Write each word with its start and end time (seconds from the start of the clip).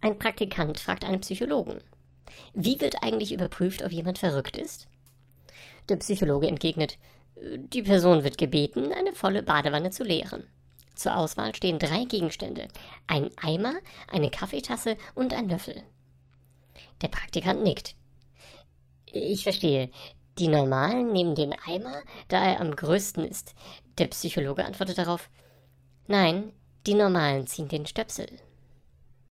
Ein 0.00 0.18
Praktikant 0.18 0.78
fragt 0.78 1.04
einen 1.04 1.20
Psychologen. 1.20 1.80
Wie 2.54 2.80
wird 2.80 3.02
eigentlich 3.02 3.32
überprüft, 3.32 3.82
ob 3.82 3.92
jemand 3.92 4.18
verrückt 4.18 4.56
ist? 4.56 4.88
Der 5.88 5.96
Psychologe 5.96 6.48
entgegnet, 6.48 6.98
die 7.36 7.82
Person 7.82 8.24
wird 8.24 8.38
gebeten, 8.38 8.92
eine 8.92 9.12
volle 9.12 9.42
Badewanne 9.42 9.90
zu 9.90 10.04
leeren. 10.04 10.44
Zur 10.94 11.16
Auswahl 11.16 11.54
stehen 11.54 11.78
drei 11.78 12.04
Gegenstände. 12.04 12.68
Ein 13.06 13.30
Eimer, 13.36 13.74
eine 14.10 14.30
Kaffeetasse 14.30 14.96
und 15.14 15.34
ein 15.34 15.48
Löffel. 15.48 15.82
Der 17.02 17.08
Praktikant 17.08 17.62
nickt. 17.62 17.94
Ich 19.04 19.42
verstehe. 19.42 19.90
Die 20.38 20.48
Normalen 20.48 21.12
nehmen 21.12 21.34
den 21.34 21.54
Eimer, 21.66 22.02
da 22.28 22.44
er 22.44 22.60
am 22.60 22.74
größten 22.74 23.24
ist. 23.24 23.54
Der 23.98 24.06
Psychologe 24.08 24.64
antwortet 24.64 24.98
darauf. 24.98 25.30
Nein, 26.06 26.52
die 26.86 26.94
Normalen 26.94 27.46
ziehen 27.46 27.68
den 27.68 27.86
Stöpsel. 27.86 28.28